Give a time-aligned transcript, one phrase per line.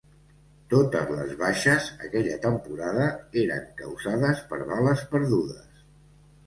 [0.69, 3.05] Totes les baixes, aquella temporada,
[3.45, 5.87] eren causades per bales perdudes